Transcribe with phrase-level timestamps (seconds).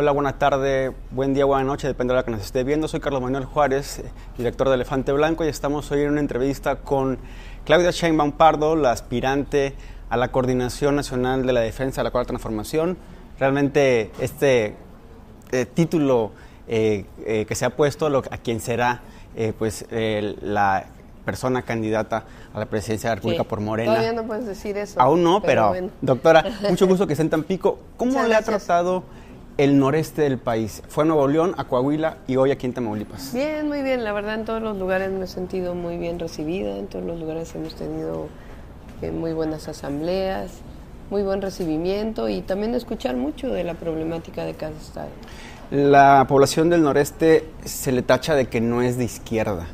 [0.00, 2.86] Hola, buena tarde, buen día, buena noche, depende de la que nos esté viendo.
[2.86, 4.04] Soy Carlos Manuel Juárez, eh,
[4.36, 7.18] director de Elefante Blanco, y estamos hoy en una entrevista con
[7.64, 9.74] Claudia Sheinbaum Pardo, la aspirante
[10.08, 12.96] a la Coordinación Nacional de la Defensa de la Cuarta Transformación.
[13.40, 14.76] Realmente este
[15.50, 16.30] eh, título
[16.68, 19.02] eh, eh, que se ha puesto lo- a quien será
[19.56, 20.86] pues la
[21.24, 23.48] persona candidata a la presidencia de la República Sí.
[23.48, 23.92] por Morena.
[23.92, 25.00] Todavía no puedes decir eso.
[25.00, 25.90] Aún no, pero, bueno.
[26.00, 27.78] doctora, mucho gusto que esté en Tampico.
[27.96, 28.64] ¿Cómo Muchas le ha gracias.
[28.64, 29.04] tratado
[29.58, 30.82] el noreste del país?
[30.88, 33.34] Fue a Nuevo León, a Coahuila y hoy aquí en Tamaulipas.
[33.34, 34.04] Bien, muy bien.
[34.04, 36.76] La verdad, en todos los lugares me he sentido muy bien recibida.
[36.78, 38.28] En todos los lugares hemos tenido
[39.02, 40.52] eh, muy buenas asambleas,
[41.10, 45.10] muy buen recibimiento y también escuchar mucho de la problemática de cada estado.
[45.70, 49.66] La población del noreste se le tacha de que no es de izquierda.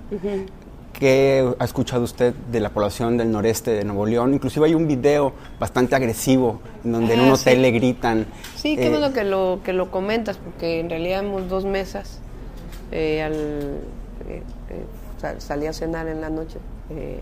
[0.98, 4.32] ¿Qué ha escuchado usted de la población del noreste de Nuevo León?
[4.32, 7.42] Inclusive hay un video bastante agresivo en donde en Ah, un sí.
[7.48, 8.26] hotel le gritan.
[8.54, 12.20] Sí, qué eh, bueno que lo, que lo comentas, porque en realidad hemos dos mesas.
[12.92, 13.80] Eh, al, eh,
[14.28, 14.42] eh,
[15.20, 16.58] sal- salí a cenar en la noche
[16.90, 17.18] eh,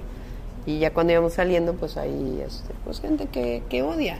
[0.66, 4.18] y ya cuando íbamos saliendo, pues hay este, pues gente que, que odia.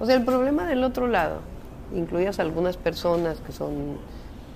[0.00, 1.38] O sea, el problema del otro lado,
[1.94, 3.98] incluidas algunas personas que son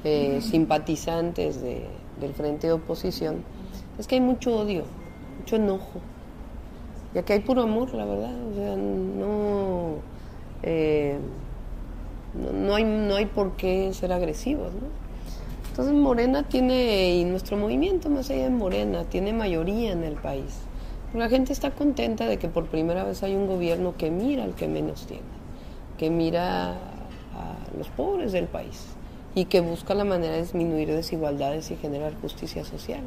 [0.02, 1.86] eh, simpatizantes de-
[2.20, 3.44] del frente de oposición,
[3.98, 4.84] es que hay mucho odio,
[5.40, 6.00] mucho enojo.
[7.14, 8.34] Y aquí hay puro amor, la verdad.
[8.50, 9.94] O sea, no,
[10.62, 11.18] eh,
[12.34, 15.08] no, no hay, no hay por qué ser agresivos, ¿no?
[15.70, 20.58] Entonces Morena tiene, y nuestro movimiento más allá de Morena, tiene mayoría en el país.
[21.14, 24.54] La gente está contenta de que por primera vez hay un gobierno que mira al
[24.54, 25.22] que menos tiene,
[25.96, 28.88] que mira a los pobres del país
[29.34, 33.02] y que busca la manera de disminuir desigualdades y generar justicia social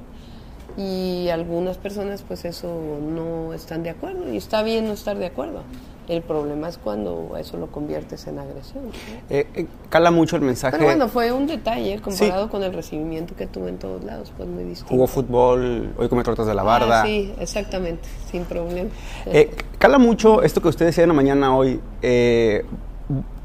[0.78, 2.68] y algunas personas pues eso
[3.02, 5.64] no están de acuerdo y está bien no estar de acuerdo.
[6.08, 8.86] El problema es cuando eso lo conviertes en agresión.
[8.86, 8.92] ¿no?
[9.30, 10.76] eh, eh, cala mucho el mensaje.
[10.76, 14.50] Pero bueno, fue un detalle comparado con el recibimiento que tuve en todos lados, pues
[14.50, 14.90] muy distinto.
[14.94, 17.04] Jugó fútbol, hoy come tortas de la barda.
[17.04, 18.90] Ah, sí, exactamente, sin problema.
[19.28, 22.66] Eh, cala mucho esto que usted decía en la mañana hoy, eh,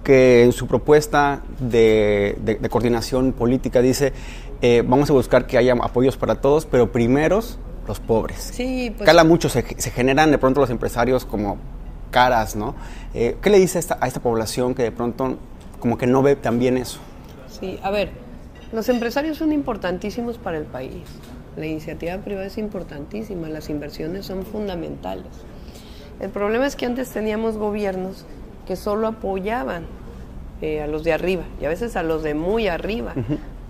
[0.02, 4.12] que en su propuesta de, de- de coordinación política dice,
[4.62, 8.50] eh, vamos a buscar que haya apoyos para todos, pero primeros los pobres.
[8.52, 11.58] Sí, pues Cala mucho, se, se generan de pronto los empresarios como
[12.10, 12.74] caras, ¿no?
[13.14, 15.36] Eh, ¿Qué le dice a esta, a esta población que de pronto
[15.80, 16.98] como que no ve tan bien eso?
[17.48, 18.10] Sí, a ver,
[18.72, 21.04] los empresarios son importantísimos para el país.
[21.56, 25.26] La iniciativa privada es importantísima, las inversiones son fundamentales.
[26.20, 28.24] El problema es que antes teníamos gobiernos
[28.66, 29.84] que solo apoyaban
[30.60, 33.14] eh, a los de arriba y a veces a los de muy arriba.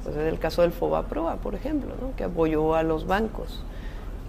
[0.07, 2.15] Pues es el caso del FOBAPROA, por ejemplo, ¿no?
[2.15, 3.65] que apoyó a los bancos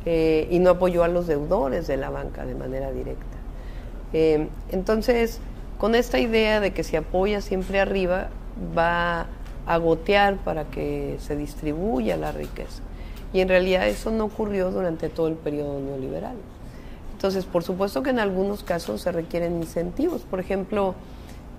[0.06, 3.38] eh, y no apoyó a los deudores de la banca de manera directa.
[4.12, 5.40] Eh, entonces,
[5.78, 8.30] con esta idea de que se apoya siempre arriba,
[8.76, 9.28] va
[9.68, 12.82] a gotear para que se distribuya la riqueza.
[13.32, 16.38] Y en realidad eso no ocurrió durante todo el periodo neoliberal.
[17.14, 20.24] Entonces, por supuesto que en algunos casos se requieren incentivos.
[20.24, 20.96] Por ejemplo,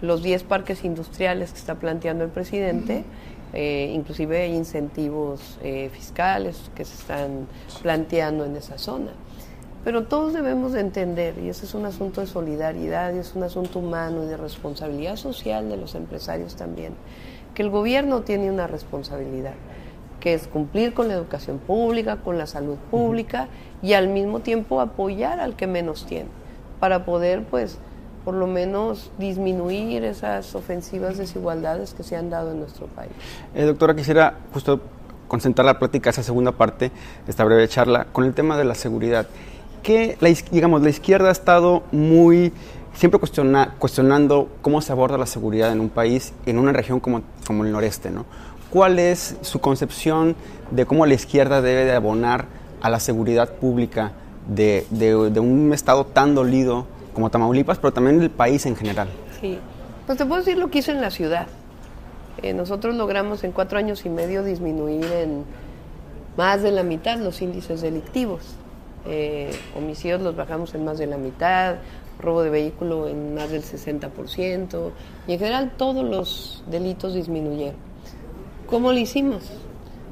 [0.02, 3.04] los 10 parques industriales que está planteando el presidente,
[3.52, 7.46] eh, inclusive hay incentivos eh, fiscales que se están
[7.82, 9.12] planteando en esa zona.
[9.84, 13.44] Pero todos debemos de entender, y ese es un asunto de solidaridad, y es un
[13.44, 16.94] asunto humano y de responsabilidad social de los empresarios también,
[17.54, 19.54] que el gobierno tiene una responsabilidad,
[20.20, 23.48] que es cumplir con la educación pública, con la salud pública
[23.82, 26.28] y al mismo tiempo apoyar al que menos tiene,
[26.80, 27.78] para poder pues
[28.28, 33.10] por lo menos disminuir esas ofensivas desigualdades que se han dado en nuestro país.
[33.54, 34.82] Eh, doctora, quisiera justo
[35.28, 36.92] concentrar la plática, esa segunda parte,
[37.26, 39.26] esta breve charla, con el tema de la seguridad.
[39.82, 42.52] Que, la, digamos, la izquierda ha estado muy
[42.92, 47.22] siempre cuestiona, cuestionando cómo se aborda la seguridad en un país, en una región como,
[47.46, 48.26] como el noreste, ¿no?
[48.68, 50.36] ¿Cuál es su concepción
[50.70, 52.44] de cómo la izquierda debe de abonar
[52.82, 54.12] a la seguridad pública
[54.46, 56.86] de, de, un estado tan dolido
[57.18, 59.08] como Tamaulipas, pero también del país en general?
[59.40, 59.58] Sí,
[60.06, 61.48] pues te puedo decir lo que hizo en la ciudad.
[62.40, 65.44] Eh, nosotros logramos en cuatro años y medio disminuir en
[66.36, 68.42] más de la mitad los índices delictivos.
[69.04, 71.78] Eh, homicidios los bajamos en más de la mitad,
[72.20, 74.90] robo de vehículo en más del 60%
[75.26, 77.80] y en general todos los delitos disminuyeron.
[78.68, 79.42] ¿Cómo lo hicimos?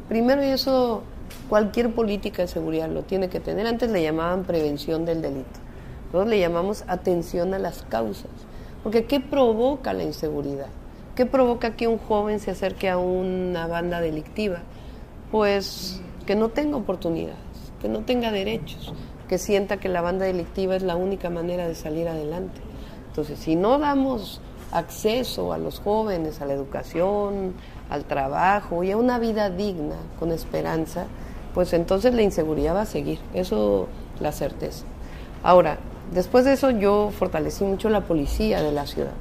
[0.08, 1.04] Primero y eso
[1.48, 3.64] cualquier política de seguridad lo tiene que tener.
[3.68, 5.65] Antes le llamaban prevención del delito.
[6.06, 8.30] Nosotros le llamamos atención a las causas.
[8.82, 10.68] Porque ¿qué provoca la inseguridad?
[11.16, 14.58] ¿Qué provoca que un joven se acerque a una banda delictiva?
[15.32, 17.38] Pues que no tenga oportunidades,
[17.80, 18.92] que no tenga derechos,
[19.28, 22.60] que sienta que la banda delictiva es la única manera de salir adelante.
[23.08, 24.40] Entonces, si no damos
[24.72, 27.54] acceso a los jóvenes, a la educación,
[27.88, 31.06] al trabajo y a una vida digna, con esperanza,
[31.54, 33.88] pues entonces la inseguridad va a seguir, eso
[34.20, 34.84] la certeza.
[35.42, 35.78] Ahora,
[36.12, 39.12] después de eso yo fortalecí mucho la policía de la ciudad,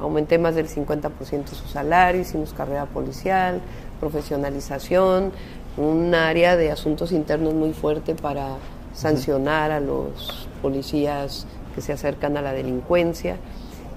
[0.00, 3.60] aumenté más del 50% su salario, hicimos carrera policial,
[4.00, 5.32] profesionalización,
[5.76, 8.56] un área de asuntos internos muy fuerte para
[8.94, 13.36] sancionar a los policías que se acercan a la delincuencia.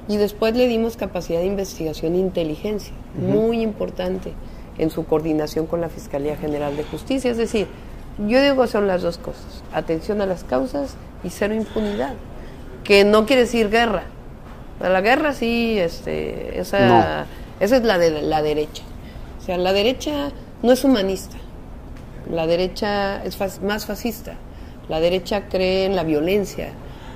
[0.08, 4.34] Y después le dimos capacidad de investigación e inteligencia, muy importante
[4.78, 7.32] en su coordinación con la Fiscalía General de Justicia.
[7.32, 7.68] Es decir,
[8.28, 12.14] yo digo son las dos cosas, atención a las causas y cero impunidad,
[12.86, 14.04] que no quiere decir guerra.
[14.80, 17.26] La guerra sí, este, esa,
[17.60, 18.84] esa es la de la derecha.
[19.40, 21.38] O sea, la derecha no es humanista,
[22.32, 24.36] la derecha es más fascista.
[24.88, 26.70] La derecha cree en la violencia,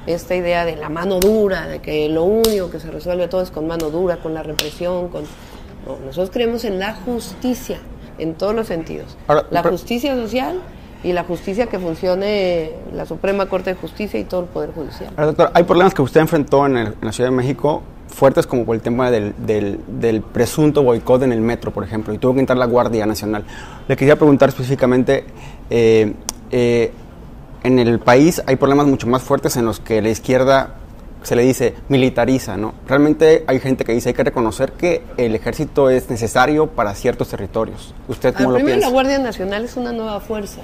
[0.07, 3.51] esta idea de la mano dura, de que lo único que se resuelve todo es
[3.51, 5.09] con mano dura, con la represión.
[5.09, 5.25] Con...
[6.05, 7.79] nosotros creemos en la justicia,
[8.17, 9.17] en todos los sentidos.
[9.51, 10.59] la justicia social
[11.03, 15.13] y la justicia que funcione la Suprema Corte de Justicia y todo el Poder Judicial.
[15.15, 18.81] doctor, hay problemas que usted enfrentó en, la Ciudad de México fuertes como por el
[18.81, 22.65] tema del, del, presunto boicot en el metro, por ejemplo, y tuvo que entrar la
[22.65, 23.45] Guardia Nacional.
[23.87, 25.25] Le quería preguntar específicamente,
[25.69, 26.13] eh,
[26.51, 26.91] eh,
[27.63, 30.75] en el país hay problemas mucho más fuertes en los que la izquierda
[31.21, 32.73] se le dice militariza, ¿no?
[32.87, 37.29] Realmente hay gente que dice hay que reconocer que el ejército es necesario para ciertos
[37.29, 37.93] territorios.
[38.07, 38.87] ¿Usted cómo lo piensa?
[38.87, 40.61] La Guardia Nacional es una nueva fuerza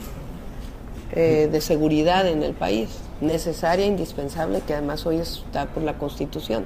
[1.16, 2.90] eh, de seguridad en el país,
[3.22, 6.66] necesaria, indispensable, que además hoy está por la Constitución.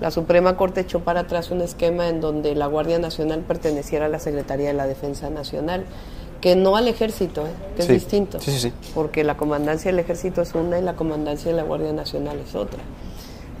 [0.00, 4.08] La Suprema Corte echó para atrás un esquema en donde la Guardia Nacional perteneciera a
[4.08, 5.84] la Secretaría de la Defensa Nacional
[6.40, 7.50] que no al ejército, ¿eh?
[7.76, 8.38] que es distinto,
[8.94, 12.54] porque la comandancia del ejército es una y la comandancia de la Guardia Nacional es
[12.54, 12.80] otra.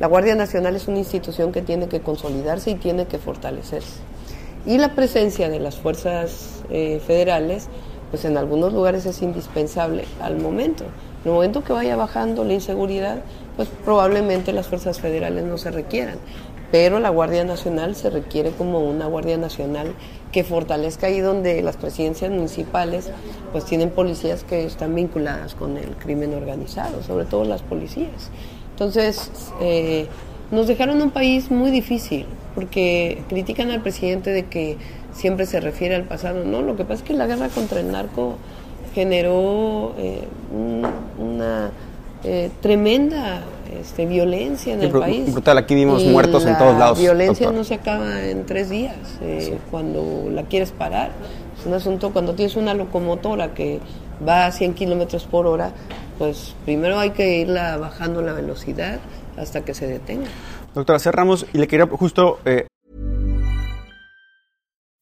[0.00, 4.00] La Guardia Nacional es una institución que tiene que consolidarse y tiene que fortalecerse.
[4.64, 7.68] Y la presencia de las fuerzas eh, federales,
[8.10, 10.84] pues en algunos lugares es indispensable al momento.
[11.22, 13.22] En el momento que vaya bajando la inseguridad,
[13.56, 16.18] pues probablemente las fuerzas federales no se requieran
[16.70, 19.92] pero la Guardia Nacional se requiere como una Guardia Nacional
[20.32, 23.10] que fortalezca ahí donde las presidencias municipales
[23.52, 28.30] pues tienen policías que están vinculadas con el crimen organizado, sobre todo las policías.
[28.72, 30.06] Entonces, eh,
[30.52, 34.78] nos dejaron un país muy difícil, porque critican al presidente de que
[35.12, 36.44] siempre se refiere al pasado.
[36.44, 38.36] No, lo que pasa es que la guerra contra el narco
[38.94, 40.26] generó eh,
[41.18, 41.70] una
[42.24, 43.42] eh, tremenda
[43.80, 45.32] este, violencia en el país.
[45.32, 46.98] Brutal, aquí vimos muertos en todos lados.
[46.98, 51.10] La violencia no se acaba en tres días eh, cuando la quieres parar.
[51.58, 53.80] Es un asunto cuando tienes una locomotora que
[54.26, 55.72] va a 100 kilómetros por hora,
[56.18, 58.98] pues primero hay que irla bajando la velocidad
[59.36, 60.28] hasta que se detenga.
[60.74, 62.38] Doctora cerramos y le quería justo.
[62.44, 62.66] Eh...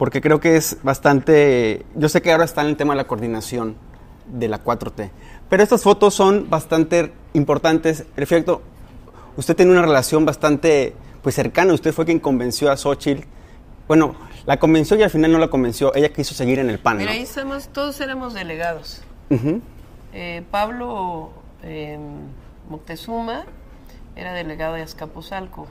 [0.00, 1.84] porque creo que es bastante...
[1.94, 3.76] Yo sé que ahora está en el tema de la coordinación
[4.28, 5.10] de la 4T,
[5.50, 8.06] pero estas fotos son bastante importantes.
[8.16, 8.62] En efecto,
[9.36, 11.74] usted tiene una relación bastante pues cercana.
[11.74, 13.26] Usted fue quien convenció a Xochitl.
[13.86, 14.14] Bueno,
[14.46, 15.94] la convenció y al final no la convenció.
[15.94, 16.96] Ella quiso seguir en el PAN.
[16.96, 17.00] ¿no?
[17.00, 19.02] Mira, ahí estamos, todos éramos delegados.
[20.14, 21.28] Eh, Pablo
[21.62, 21.98] eh,
[22.70, 23.44] Moctezuma
[24.16, 25.66] era delegado de Azcapotzalco,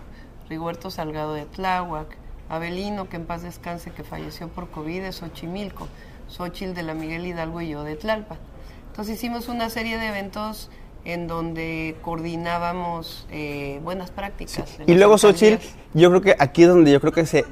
[0.50, 2.19] Rigoberto Salgado de Tláhuac,
[2.50, 5.88] Abelino, que en paz descanse, que falleció por COVID, de Xochimilco,
[6.28, 8.40] Xochitl de la Miguel Hidalgo y yo de Tlalpan.
[8.88, 10.70] Entonces hicimos una serie de eventos
[11.06, 14.78] en donde coordinábamos eh, buenas prácticas.
[14.86, 15.76] Y luego alcaldías.
[15.94, 17.46] yo creo que aquí es donde yo creo que se...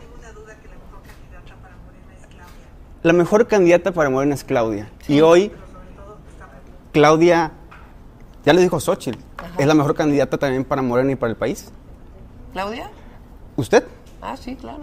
[3.04, 4.89] La mejor candidata para Morena es Claudia.
[5.08, 5.51] Y hoy,
[6.92, 7.54] Claudia,
[8.44, 9.20] ya le dijo Xochitl,
[9.58, 11.72] es la mejor candidata también para Morena y para el país.
[12.51, 12.89] ¿Claudia?
[13.56, 13.86] ¿Usted?
[14.29, 14.79] Ah, sí, claro.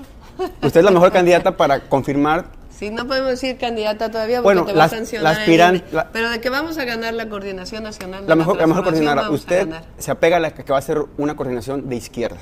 [0.63, 2.47] Usted es la mejor candidata para confirmar.
[2.71, 5.23] Sí, no podemos decir candidata todavía porque Bueno, te va a sancionar.
[5.25, 5.85] la el aspiran- INE.
[5.93, 8.23] la- Pero de que vamos a ganar la coordinación nacional.
[8.23, 9.29] de La mejor, la mejor coordinadora.
[9.31, 12.39] Usted se apega a la que va a ser una coordinación de izquierda.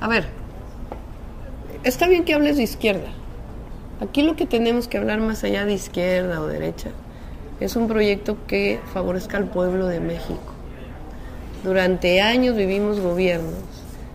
[0.00, 0.26] A ver,
[1.84, 3.08] está bien que hables de izquierda.
[4.00, 6.88] Aquí lo que tenemos que hablar más allá de izquierda o derecha
[7.60, 10.40] es un proyecto que favorezca al pueblo de México.
[11.62, 13.54] Durante años vivimos gobiernos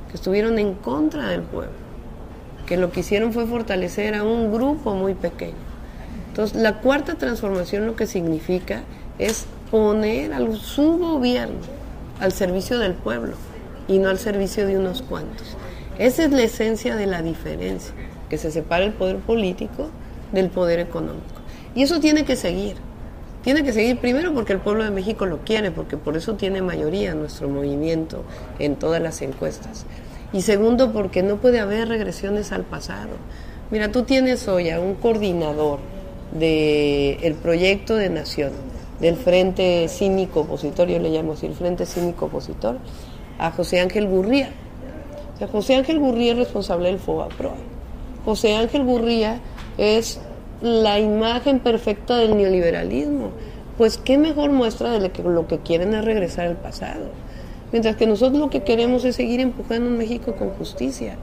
[0.10, 1.74] que estuvieron en contra del pueblo,
[2.66, 5.56] que lo que hicieron fue fortalecer a un grupo muy pequeño.
[6.30, 8.84] Entonces, la cuarta transformación lo que significa
[9.18, 11.58] es poner a su gobierno
[12.20, 13.34] al servicio del pueblo
[13.88, 15.58] y no al servicio de unos cuantos.
[15.98, 17.94] Esa es la esencia de la diferencia,
[18.30, 19.90] que se separa el poder político
[20.32, 21.26] del poder económico.
[21.74, 22.76] Y eso tiene que seguir.
[23.48, 26.62] Tiene que seguir primero porque el pueblo de México lo quiere, porque por eso tiene
[26.62, 28.26] mayoría nuestro movimiento
[28.60, 29.86] en todas las encuestas.
[30.34, 33.12] Y segundo, porque no puede haber regresiones al pasado.
[33.72, 35.80] Mira, tú tienes hoy a un coordinador
[36.34, 38.52] del proyecto de nación,
[39.00, 42.80] del Frente Cínico Opositor, yo le llamo así, el Frente Cínico Opositor,
[43.40, 44.50] a José Ángel Gurría.
[45.36, 47.56] O sea, José Ángel Gurría es responsable del FOBAPROA.
[48.26, 49.40] José Ángel Gurría
[49.78, 50.20] es
[50.62, 53.32] la imagen perfecta del neoliberalismo.
[53.78, 57.12] Pues qué mejor muestra de lo que, lo que quieren es regresar al pasado.
[57.72, 61.16] Mientras que nosotros lo que queremos es seguir empujando un México con justicia.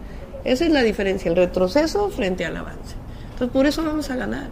[0.45, 2.97] Esa es la diferencia, el retroceso frente al avance.
[3.33, 4.49] Entonces por eso vamos a ganar,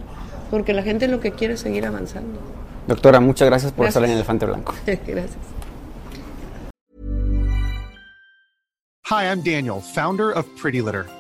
[0.51, 2.41] porque la gente lo que quiere es seguir avanzando.
[2.89, 4.03] Doctora, muchas gracias por Gracias.
[4.03, 4.75] estar en Elefante Blanco.
[4.87, 5.37] Gracias.
[9.11, 11.05] Hi, I'm Daniel, founder of Pretty Litter.